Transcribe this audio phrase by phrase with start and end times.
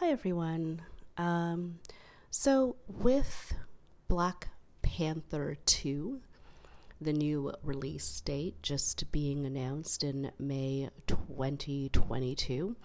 [0.00, 0.82] Hi, everyone.
[1.16, 1.80] Um,
[2.30, 3.52] so, with
[4.06, 4.46] Black
[4.80, 6.20] Panther 2,
[7.00, 12.76] the new release date just being announced in May 2022,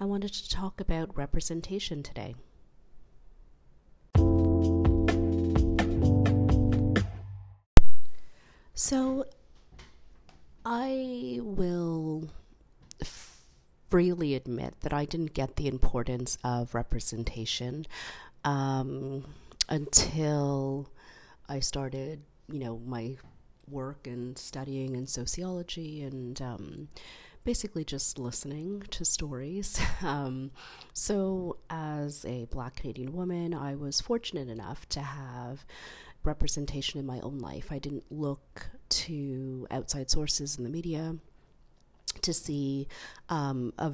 [0.00, 2.36] I wanted to talk about representation today.
[8.72, 9.26] So,
[10.64, 12.30] I will
[13.92, 17.84] freely admit that I didn't get the importance of representation
[18.42, 19.22] um,
[19.68, 20.88] until
[21.46, 23.18] I started, you know, my
[23.68, 26.88] work and studying in sociology and um,
[27.44, 29.78] basically just listening to stories.
[30.02, 30.52] Um,
[30.94, 35.66] so, as a black Canadian woman, I was fortunate enough to have
[36.24, 37.70] representation in my own life.
[37.70, 41.16] I didn't look to outside sources in the media
[42.20, 42.88] to see
[43.28, 43.92] um, a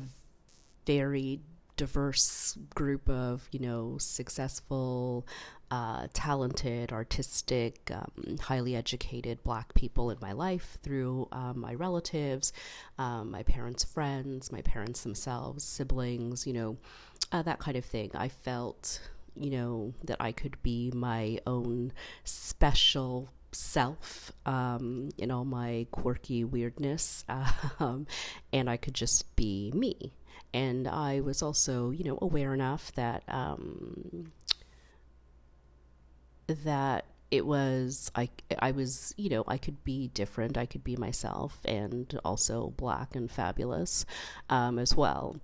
[0.86, 1.40] very
[1.76, 5.24] diverse group of you know successful
[5.70, 12.52] uh, talented artistic um, highly educated black people in my life through um, my relatives
[12.98, 16.76] um, my parents friends my parents themselves siblings you know
[17.32, 18.10] uh, that kind of thing.
[18.14, 19.00] I felt
[19.36, 21.92] you know that i could be my own
[22.24, 27.24] special self um, in all my quirky weirdness,
[27.80, 28.06] um,
[28.52, 30.12] and I could just be me.
[30.54, 34.32] And I was also, you know, aware enough that um,
[36.46, 40.96] that it was I I was you know I could be different I could be
[40.96, 44.06] myself and also black and fabulous
[44.48, 45.36] um, as well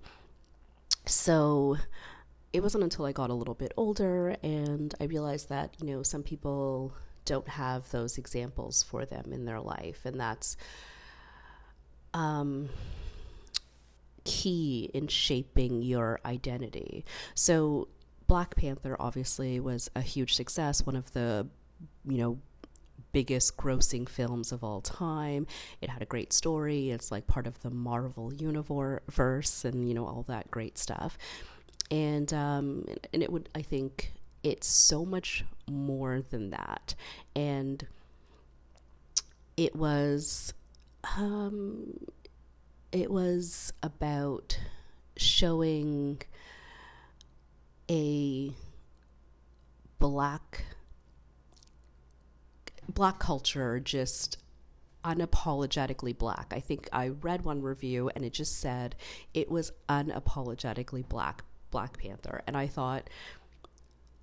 [1.05, 1.77] so
[2.53, 6.01] it wasn't until I got a little bit older and I realized that you know
[6.01, 6.95] some people
[7.25, 10.05] don't have those examples for them in their life.
[10.05, 10.55] And that's
[12.13, 12.69] um,
[14.23, 17.05] key in shaping your identity.
[17.33, 17.89] So,
[18.27, 21.47] Black Panther obviously was a huge success, one of the,
[22.07, 22.39] you know,
[23.11, 25.47] biggest grossing films of all time.
[25.79, 26.89] It had a great story.
[26.89, 31.17] It's like part of the Marvel universe and, you know, all that great stuff.
[31.91, 34.11] And um, and it would I think
[34.45, 36.93] it's so much more than that.
[37.35, 37.85] And
[39.57, 40.53] it was
[41.17, 41.97] um,
[42.91, 44.59] it was about
[45.17, 46.21] showing
[47.89, 48.51] a
[49.97, 50.65] black
[52.87, 54.37] black culture just
[55.03, 56.53] unapologetically black.
[56.55, 58.95] I think I read one review and it just said
[59.33, 63.09] it was unapologetically black Black Panther and I thought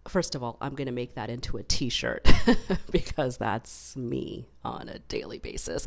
[0.08, 2.28] first of all, I'm going to make that into a t shirt
[2.90, 5.86] because that's me on a daily basis.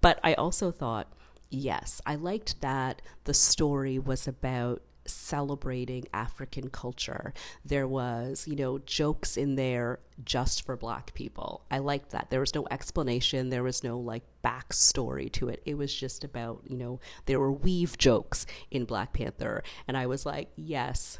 [0.00, 1.12] But I also thought,
[1.50, 7.32] yes, I liked that the story was about celebrating African culture.
[7.64, 11.64] There was, you know, jokes in there just for black people.
[11.70, 12.30] I liked that.
[12.30, 15.62] There was no explanation, there was no like backstory to it.
[15.64, 19.62] It was just about, you know, there were weave jokes in Black Panther.
[19.88, 21.18] And I was like, yes,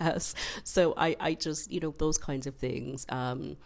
[0.00, 0.34] yes.
[0.64, 3.06] So I, I just, you know, those kinds of things.
[3.08, 3.56] Um,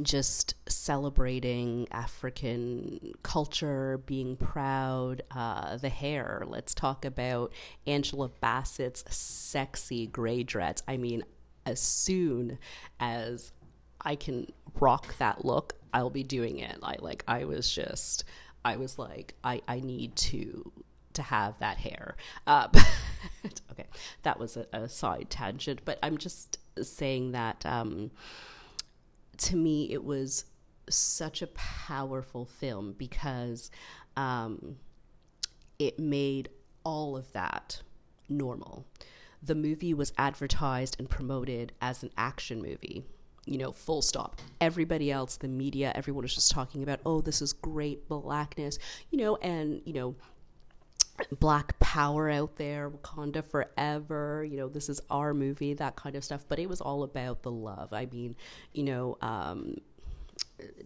[0.00, 6.44] just celebrating African culture, being proud, uh, the hair.
[6.46, 7.52] Let's talk about
[7.86, 10.82] Angela Bassett's sexy gray dreads.
[10.88, 11.24] I mean,
[11.66, 12.58] as soon
[13.00, 13.52] as
[14.00, 14.46] I can
[14.80, 16.78] rock that look, I'll be doing it.
[16.82, 18.24] I like I was just
[18.64, 20.72] I was like I I need to
[21.14, 22.16] to have that hair.
[22.46, 22.68] Uh,
[23.72, 23.86] okay,
[24.22, 28.10] that was a, a, side tangent, but I'm just saying that um,
[29.38, 30.44] to me it was
[30.88, 33.70] such a powerful film because
[34.16, 34.76] um,
[35.78, 36.48] it made
[36.84, 37.82] all of that
[38.28, 38.86] normal.
[39.42, 43.04] The movie was advertised and promoted as an action movie
[43.44, 44.40] you know, full stop.
[44.60, 48.78] Everybody else, the media, everyone was just talking about, oh, this is great blackness,
[49.10, 50.14] you know, and, you know,
[51.38, 56.24] black power out there, Wakanda forever, you know, this is our movie, that kind of
[56.24, 56.44] stuff.
[56.48, 57.92] But it was all about the love.
[57.92, 58.36] I mean,
[58.72, 59.76] you know, um,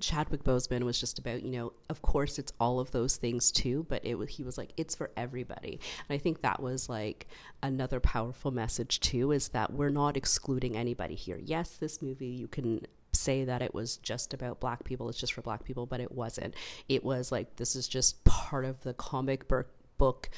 [0.00, 3.86] Chadwick Boseman was just about, you know, of course it's all of those things too,
[3.88, 5.80] but it he was like it's for everybody.
[6.08, 7.26] And I think that was like
[7.62, 11.38] another powerful message too is that we're not excluding anybody here.
[11.42, 15.32] Yes, this movie you can say that it was just about black people, it's just
[15.32, 16.54] for black people, but it wasn't.
[16.88, 20.30] It was like this is just part of the comic book book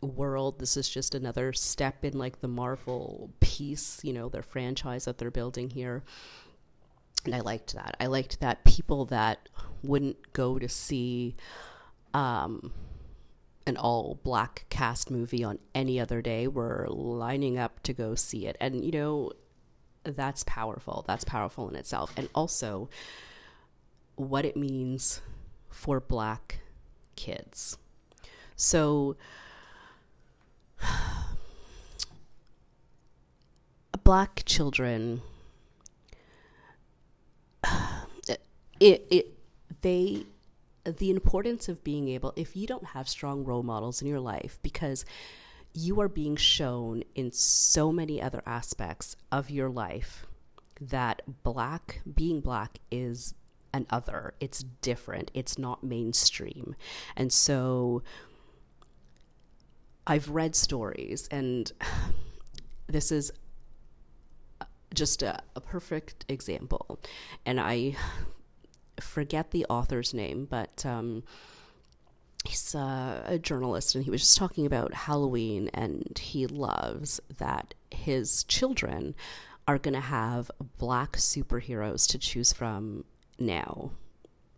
[0.00, 0.58] world.
[0.58, 5.18] This is just another step in like the Marvel piece, you know, their franchise that
[5.18, 6.04] they're building here.
[7.24, 7.96] And I liked that.
[8.00, 9.48] I liked that people that
[9.82, 11.36] wouldn't go to see
[12.12, 12.72] um,
[13.66, 18.46] an all black cast movie on any other day were lining up to go see
[18.46, 18.56] it.
[18.60, 19.32] And, you know,
[20.04, 21.04] that's powerful.
[21.06, 22.12] That's powerful in itself.
[22.16, 22.90] And also,
[24.16, 25.22] what it means
[25.70, 26.60] for black
[27.16, 27.78] kids.
[28.56, 29.16] So,
[34.04, 35.22] black children,
[38.80, 39.38] it, it,
[39.82, 40.26] they,
[40.84, 44.58] the importance of being able, if you don't have strong role models in your life,
[44.62, 45.04] because
[45.72, 50.26] you are being shown in so many other aspects of your life
[50.80, 53.34] that black, being black is
[53.72, 54.34] an other.
[54.38, 55.32] It's different.
[55.34, 56.76] It's not mainstream.
[57.16, 58.02] And so
[60.06, 61.70] I've read stories, and
[62.86, 63.32] this is
[64.94, 67.00] just a, a perfect example.
[67.44, 67.96] And I
[69.00, 71.24] forget the author's name, but um,
[72.44, 77.74] he's a, a, journalist and he was just talking about Halloween and he loves that
[77.90, 79.14] his children
[79.66, 83.04] are going to have black superheroes to choose from
[83.38, 83.90] now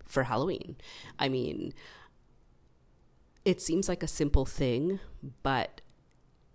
[0.05, 0.77] for Halloween.
[1.19, 1.73] I mean,
[3.47, 4.99] it seems like a simple thing,
[5.45, 5.81] but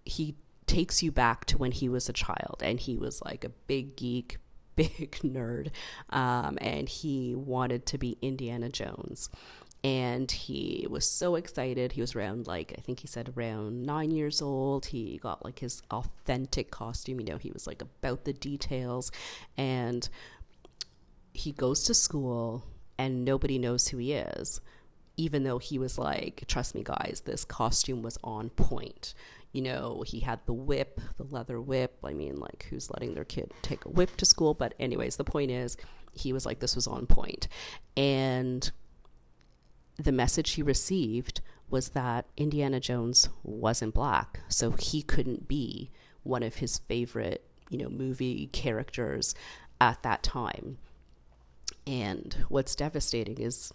[0.04, 0.36] he
[0.68, 3.96] takes you back to when he was a child and he was like a big
[3.96, 4.38] geek,
[4.76, 5.70] big nerd,
[6.10, 9.30] um, and he wanted to be Indiana Jones.
[9.84, 11.94] And he was so excited.
[11.94, 14.86] He was around, like, I think he said around nine years old.
[14.88, 17.20] He got like his authentic costume.
[17.20, 19.12] You know, he was like about the details.
[19.58, 20.08] And
[21.34, 22.66] he goes to school
[23.00, 24.62] and nobody knows who he is
[25.22, 29.14] even though he was like trust me guys this costume was on point.
[29.52, 31.98] You know he had the whip the leather whip.
[32.04, 34.54] I mean like who's letting their kid take a whip to school?
[34.54, 35.78] But anyways the point is
[36.14, 37.48] he was like this was on point.
[37.96, 38.72] and
[39.98, 45.92] the message he received was that indiana jones wasn't black so he couldn't be
[46.24, 49.36] one of his favorite you know movie characters
[49.82, 50.78] at that time.
[51.88, 53.74] And what's devastating is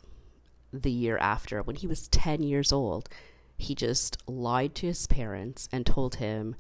[0.73, 3.09] the year after, when he was 10 years old,
[3.57, 6.57] he just lied to his parents and told him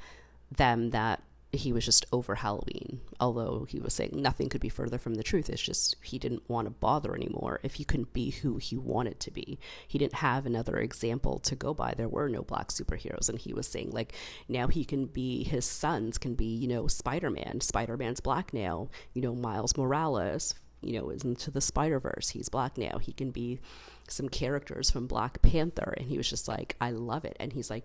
[0.50, 1.22] them that
[1.52, 3.00] he was just over Halloween.
[3.20, 5.48] Although he was saying nothing could be further from the truth.
[5.48, 9.20] It's just he didn't want to bother anymore if he couldn't be who he wanted
[9.20, 9.58] to be.
[9.86, 11.94] He didn't have another example to go by.
[11.96, 13.28] There were no black superheroes.
[13.28, 14.14] And he was saying, like,
[14.48, 17.60] now he can be, his sons can be, you know, Spider Man.
[17.60, 18.88] Spider Man's black now.
[19.14, 20.54] You know, Miles Morales,
[20.86, 22.30] you know, is into the Spider Verse.
[22.30, 22.98] He's black now.
[22.98, 23.60] He can be
[24.08, 27.36] some characters from Black Panther, and he was just like, I love it.
[27.40, 27.84] And he's like,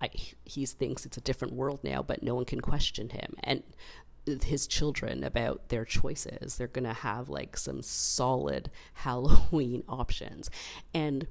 [0.00, 0.10] I,
[0.44, 3.34] he thinks it's a different world now, but no one can question him.
[3.42, 3.62] And
[4.26, 6.56] his children about their choices.
[6.56, 10.50] They're going to have like some solid Halloween options.
[10.94, 11.26] And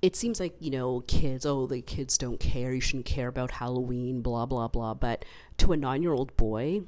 [0.00, 2.72] it seems like, you know, kids, oh, the kids don't care.
[2.72, 4.94] You shouldn't care about Halloween, blah, blah, blah.
[4.94, 5.24] But
[5.58, 6.82] to a nine year old boy,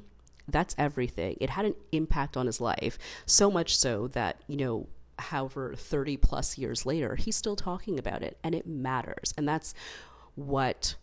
[0.47, 1.37] that's everything.
[1.39, 4.87] It had an impact on his life, so much so that, you know,
[5.17, 9.33] however 30 plus years later, he's still talking about it and it matters.
[9.37, 9.73] And that's
[10.35, 10.95] what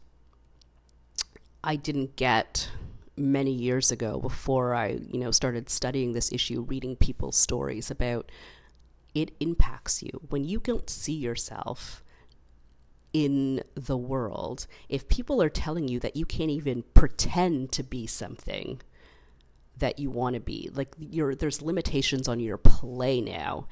[1.65, 2.69] I didn't get
[3.17, 8.31] many years ago before I, you know, started studying this issue, reading people's stories about
[9.15, 10.11] it impacts you.
[10.31, 12.03] When you don't see yourself
[13.12, 18.07] in the world, if people are telling you that you can't even pretend to be
[18.07, 18.81] something,
[19.79, 20.71] that you want to be.
[20.73, 23.67] Like there's limitations on your play now.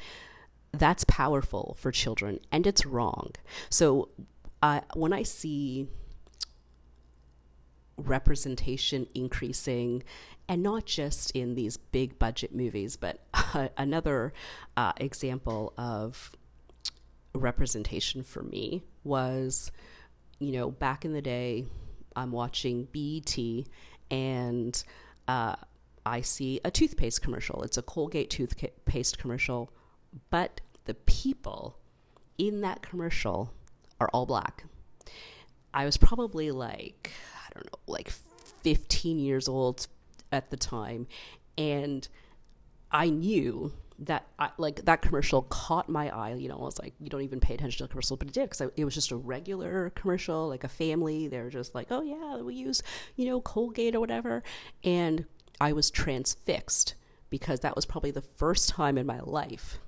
[0.73, 3.33] That's powerful for children and it's wrong.
[3.69, 4.09] So
[4.63, 5.89] uh, when I see
[7.97, 10.03] representation increasing
[10.49, 14.33] and not just in these big budget movies but uh, another
[14.77, 16.33] uh, example of
[17.35, 19.71] representation for me was
[20.39, 21.65] you know back in the day
[22.17, 23.37] i'm watching BET
[24.11, 24.83] and
[25.29, 25.55] uh,
[26.05, 27.63] I see a toothpaste commercial.
[27.63, 29.73] It's a Colgate toothpaste commercial,
[30.31, 31.79] but the people
[32.39, 33.53] in that commercial
[34.01, 34.65] are all black.
[35.73, 37.13] I was probably like,
[37.47, 38.11] I don't know, like
[38.63, 39.87] 15 years old
[40.33, 41.07] at the time.
[41.59, 42.09] And
[42.91, 46.35] I knew that I, like that commercial caught my eye.
[46.35, 48.35] You know, I was like, you don't even pay attention to the commercial, but it
[48.35, 51.29] did because it was just a regular commercial, like a family.
[51.29, 52.83] They're just like, oh yeah, we use
[53.17, 54.43] you know Colgate or whatever,
[54.83, 55.27] and
[55.61, 56.95] I was transfixed
[57.29, 59.79] because that was probably the first time in my life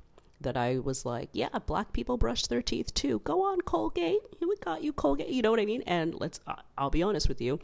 [0.40, 3.20] that I was like, yeah, black people brush their teeth too.
[3.24, 4.20] Go on, Colgate.
[4.40, 5.28] We got you, Colgate.
[5.28, 5.82] You know what I mean?
[5.86, 6.40] And let's,
[6.76, 7.60] I'll be honest with you,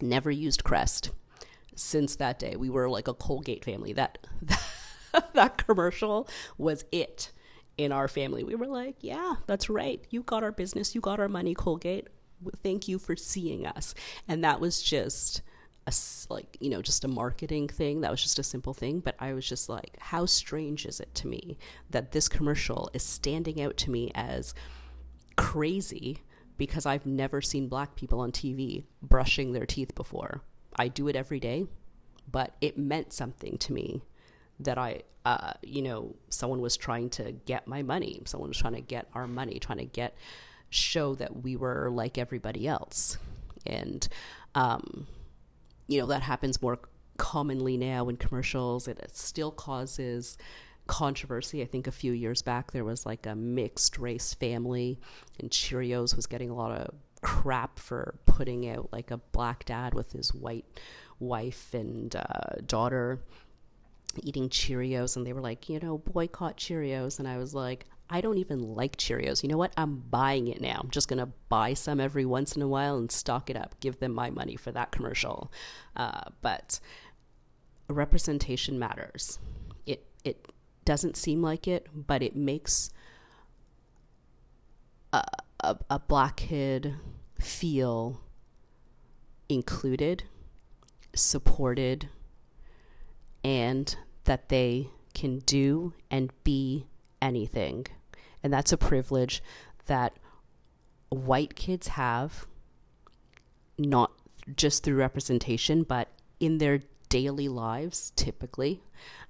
[0.00, 1.10] never used Crest
[1.76, 2.56] since that day.
[2.56, 3.92] We were like a Colgate family.
[3.92, 7.32] That, that, that commercial was it.
[7.78, 8.42] in our family.
[8.42, 10.04] We were like, yeah, that's right.
[10.10, 10.94] You got our business.
[10.94, 12.08] You got our money, Colgate.
[12.62, 13.94] Thank you for seeing us.
[14.26, 15.42] And that was just
[15.86, 15.92] a,
[16.28, 18.00] like, you know, just a marketing thing.
[18.00, 19.00] That was just a simple thing.
[19.00, 21.58] But I was just like, how strange is it to me
[21.90, 24.54] that this commercial is standing out to me as
[25.36, 26.22] crazy
[26.58, 30.42] because I've never seen black people on TV brushing their teeth before.
[30.76, 31.66] I do it every day,
[32.30, 34.02] but it meant something to me
[34.60, 38.22] that I, uh, you know, someone was trying to get my money.
[38.24, 40.16] Someone was trying to get our money, trying to get,
[40.70, 43.18] show that we were like everybody else.
[43.66, 44.06] And,
[44.54, 45.06] um,
[45.86, 46.78] you know, that happens more
[47.16, 48.88] commonly now in commercials.
[48.88, 50.36] It, still causes
[50.86, 51.62] controversy.
[51.62, 54.98] I think a few years back there was like a mixed race family,
[55.40, 59.94] and Cheerios was getting a lot of crap for putting out like a black dad
[59.94, 60.66] with his white
[61.18, 63.20] wife and uh, daughter
[64.22, 67.18] eating Cheerios, and they were like, you know, boycott Cheerios.
[67.18, 69.42] And I was like, I don't even like Cheerios.
[69.42, 69.72] You know what?
[69.76, 70.80] I'm buying it now.
[70.82, 73.78] I'm just going to buy some every once in a while and stock it up.
[73.80, 75.52] Give them my money for that commercial.
[75.96, 76.78] Uh, but
[77.88, 79.40] representation matters.
[79.86, 80.52] It, it
[80.84, 82.90] doesn't seem like it, but it makes
[85.12, 85.24] a,
[85.60, 86.94] a, a black kid
[87.40, 88.20] feel
[89.48, 90.24] included,
[91.14, 92.08] supported,
[93.42, 96.86] and that they can do and be
[97.20, 97.86] anything.
[98.46, 99.42] And that's a privilege
[99.86, 100.20] that
[101.08, 102.46] white kids have,
[103.76, 104.12] not
[104.54, 108.84] just through representation, but in their daily lives, typically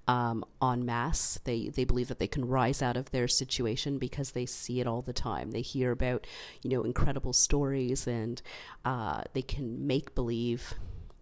[0.07, 1.39] um, en masse.
[1.45, 4.87] They they believe that they can rise out of their situation because they see it
[4.87, 5.53] all the time.
[5.53, 6.27] They hear about
[6.63, 8.43] you know incredible stories and
[8.85, 10.75] uh, they can make believe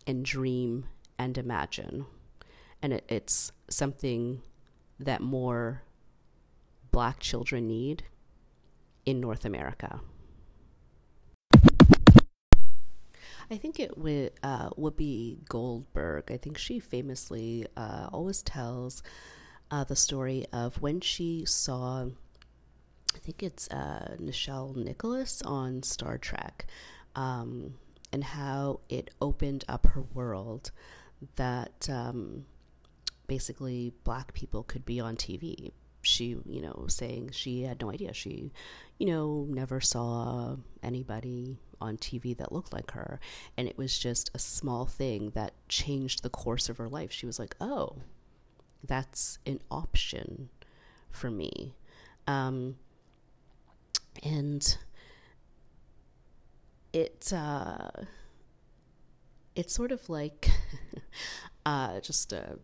[0.04, 0.86] and dream
[1.16, 2.06] and imagine,
[2.82, 4.42] and it, it's something
[4.98, 5.84] that more
[6.94, 8.04] black children need
[9.04, 10.00] in North America.
[13.50, 16.30] I think it would uh, Whoopi Goldberg.
[16.30, 19.02] I think she famously uh, always tells
[19.72, 22.06] uh, the story of when she saw.
[23.12, 26.66] I think it's uh, Nichelle Nicholas on Star Trek,
[27.16, 27.74] um,
[28.12, 30.70] and how it opened up her world
[31.34, 32.46] that um,
[33.26, 35.72] basically black people could be on TV.
[36.04, 38.12] She, you know, saying she had no idea.
[38.12, 38.52] She,
[38.98, 43.20] you know, never saw anybody on TV that looked like her.
[43.56, 47.12] And it was just a small thing that changed the course of her life.
[47.12, 47.96] She was like, oh,
[48.82, 50.48] that's an option
[51.10, 51.74] for me.
[52.26, 52.76] Um,
[54.22, 54.76] and
[56.92, 57.90] it, uh,
[59.54, 60.48] it's sort of like
[61.66, 62.58] uh, just a,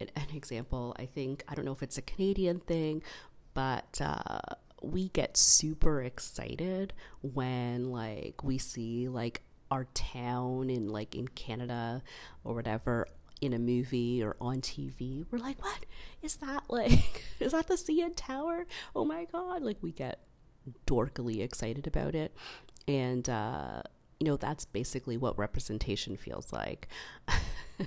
[0.00, 0.94] an, example.
[0.98, 3.02] I think, I don't know if it's a Canadian thing,
[3.54, 4.40] but uh,
[4.82, 6.92] we get super excited
[7.22, 12.02] when like we see like our town in like in Canada
[12.44, 13.06] or whatever
[13.40, 15.24] in a movie or on TV.
[15.30, 15.86] We're like, what
[16.22, 17.24] is that like?
[17.40, 18.66] is that the CN Tower?
[18.94, 19.62] Oh my god!
[19.62, 20.20] Like we get
[20.86, 22.34] dorkily excited about it,
[22.86, 23.82] and uh,
[24.18, 26.88] you know that's basically what representation feels like.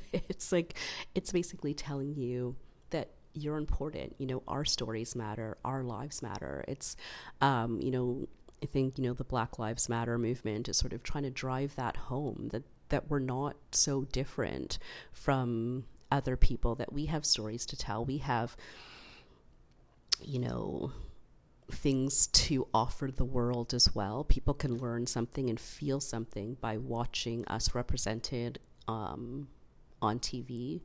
[0.13, 0.75] it's like
[1.15, 2.55] it's basically telling you
[2.89, 4.15] that you're important.
[4.17, 6.63] You know, our stories matter, our lives matter.
[6.67, 6.95] It's,
[7.41, 8.27] um, you know,
[8.61, 11.75] I think you know the Black Lives Matter movement is sort of trying to drive
[11.75, 14.77] that home that that we're not so different
[15.11, 16.75] from other people.
[16.75, 18.05] That we have stories to tell.
[18.05, 18.55] We have,
[20.21, 20.93] you know,
[21.71, 24.23] things to offer the world as well.
[24.23, 29.47] People can learn something and feel something by watching us represented um,
[30.03, 30.81] on TV.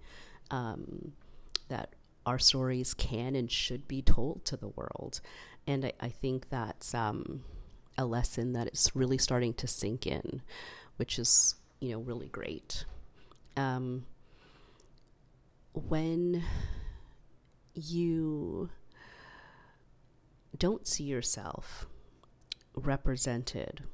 [0.50, 1.12] Um,
[1.68, 1.94] that
[2.26, 5.20] our stories can and should be told to the world.
[5.66, 7.44] And I, I think that's um,
[7.96, 10.42] a lesson that is really starting to sink in,
[10.96, 12.84] which is, you know, really great.
[13.56, 14.06] Um,
[15.72, 16.42] when
[17.74, 18.68] you
[20.58, 21.86] don't see yourself
[22.74, 23.84] represented,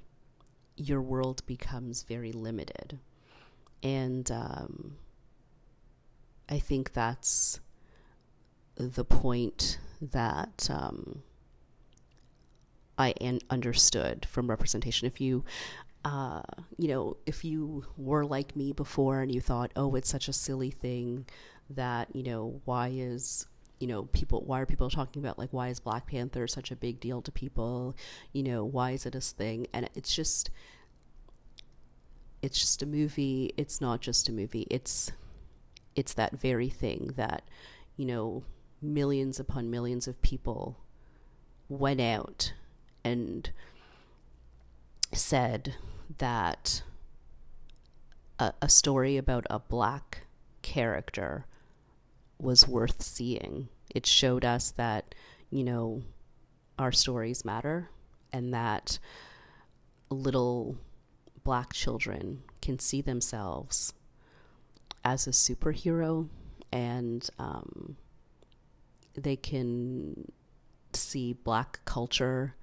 [0.77, 2.99] your world becomes very limited.
[3.83, 4.97] And um,
[6.49, 7.61] I think that's
[8.77, 11.23] the point that um,
[12.99, 15.07] I an- understood from representation.
[15.07, 15.45] If you,
[16.05, 16.43] uh,
[16.79, 20.33] you know, if you were like me before and you thought, oh, it's such a
[20.33, 21.27] silly thing
[21.71, 23.47] that, you know, why is
[23.81, 26.77] you know people why are people talking about like why is black panther such a
[26.77, 27.97] big deal to people?
[28.33, 29.67] You know why is it a thing?
[29.73, 30.51] And it's just
[32.43, 33.53] it's just a movie.
[33.57, 34.67] It's not just a movie.
[34.71, 35.11] It's
[35.97, 37.43] it's that very thing that
[37.97, 38.43] you know
[38.83, 40.79] millions upon millions of people
[41.69, 42.53] went out
[43.03, 43.51] and
[45.13, 45.75] said
[46.19, 46.83] that
[48.39, 50.27] a, a story about a black
[50.63, 51.47] character
[52.39, 53.69] was worth seeing.
[53.95, 55.15] It showed us that,
[55.51, 56.03] you know,
[56.79, 57.91] our stories matter
[58.33, 58.99] and that
[60.11, 60.77] little
[61.45, 63.93] black children can see themselves
[65.05, 66.29] as a superhero
[66.73, 67.97] and um,
[69.15, 70.31] they can
[70.93, 72.55] see black culture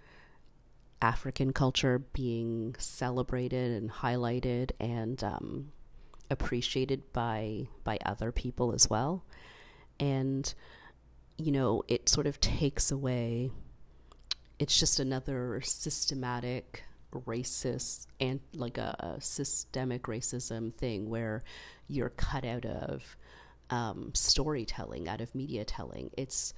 [1.02, 5.72] african culture being celebrated and highlighted and um,
[6.32, 9.24] appreciated by by other people as well.
[10.00, 10.52] And
[11.38, 13.52] you know it sort of takes away
[14.60, 21.44] it's just another systematic racist and like a, a, systemic racism thing where
[21.88, 23.18] you're cut out of
[23.70, 26.10] um, storytelling, out of media telling.
[26.18, 26.54] It's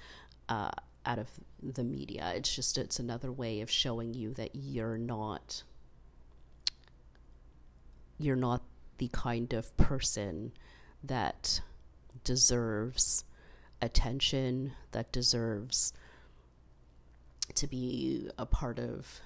[0.50, 0.72] uh,
[1.06, 1.30] out of
[1.62, 2.34] the media.
[2.36, 5.64] It's just it's another way of showing you that you're not
[8.20, 8.62] you're not
[8.98, 10.52] the kind of person
[11.04, 11.62] that
[12.24, 13.26] deserves
[13.82, 15.94] attention, that deserves
[17.56, 19.22] to be a part of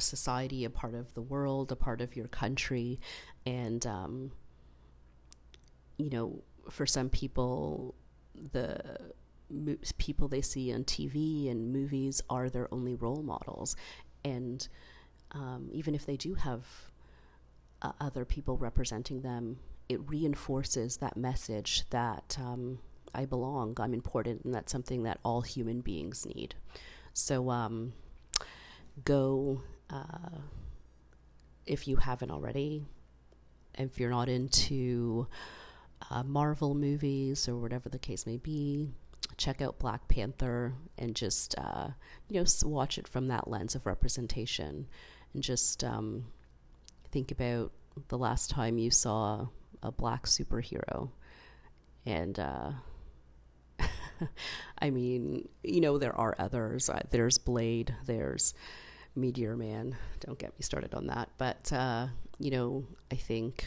[0.00, 3.00] society, a part of the world, a part of your country.
[3.46, 4.32] And, um,
[5.98, 7.94] you know, for some people,
[8.52, 8.98] the
[9.98, 13.76] people they see on TV and movies are their only role models.
[14.24, 14.66] And
[15.32, 16.64] um, even if they do have
[17.82, 22.78] uh, other people representing them, it reinforces that message that um,
[23.14, 26.54] I belong, I'm important, and that's something that all human beings need.
[27.12, 27.92] So um,
[29.04, 29.62] go
[29.92, 30.38] uh,
[31.66, 32.84] if you haven't already.
[33.78, 35.28] If you're not into
[36.10, 38.88] uh, Marvel movies or whatever the case may be,
[39.36, 41.88] check out Black Panther and just uh,
[42.28, 44.86] you know watch it from that lens of representation,
[45.34, 46.26] and just um,
[47.10, 47.72] think about
[48.08, 49.46] the last time you saw
[49.82, 51.10] a black superhero,
[52.04, 52.72] and uh,
[54.78, 56.90] I mean, you know, there are others.
[56.90, 58.54] Uh, there's Blade, there's
[59.14, 59.96] Meteor Man.
[60.20, 61.28] Don't get me started on that.
[61.38, 63.66] But, uh, you know, I think.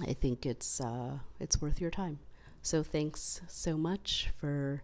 [0.00, 2.18] I think it's uh, it's worth your time.
[2.62, 4.82] So thanks so much for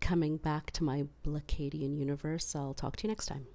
[0.00, 2.54] coming back to my Blacadian universe.
[2.54, 3.46] I'll talk to you next time.